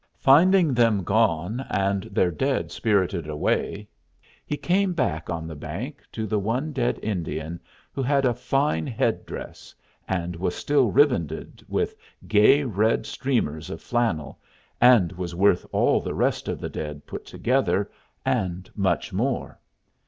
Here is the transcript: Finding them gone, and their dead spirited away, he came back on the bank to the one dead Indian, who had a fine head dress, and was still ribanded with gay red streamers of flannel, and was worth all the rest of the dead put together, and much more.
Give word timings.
Finding 0.17 0.73
them 0.73 1.03
gone, 1.03 1.63
and 1.69 2.05
their 2.05 2.31
dead 2.31 2.71
spirited 2.71 3.27
away, 3.27 3.87
he 4.47 4.57
came 4.57 4.93
back 4.93 5.29
on 5.29 5.45
the 5.45 5.55
bank 5.55 6.01
to 6.11 6.25
the 6.25 6.39
one 6.39 6.73
dead 6.73 6.99
Indian, 7.03 7.59
who 7.93 8.01
had 8.01 8.25
a 8.25 8.33
fine 8.33 8.87
head 8.87 9.27
dress, 9.27 9.75
and 10.07 10.35
was 10.35 10.55
still 10.55 10.89
ribanded 10.91 11.63
with 11.67 11.93
gay 12.27 12.63
red 12.63 13.05
streamers 13.05 13.69
of 13.69 13.79
flannel, 13.79 14.39
and 14.81 15.11
was 15.11 15.35
worth 15.35 15.67
all 15.71 16.01
the 16.01 16.15
rest 16.15 16.47
of 16.47 16.59
the 16.59 16.67
dead 16.69 17.05
put 17.05 17.23
together, 17.23 17.87
and 18.25 18.71
much 18.75 19.13
more. 19.13 19.59